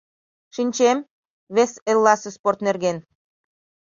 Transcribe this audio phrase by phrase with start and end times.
[0.55, 0.97] —Шинчем,
[1.55, 2.97] вес элласе спорт нерген.